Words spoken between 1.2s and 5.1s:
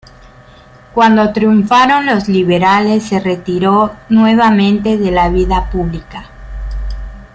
triunfaron los liberales se retiró nuevamente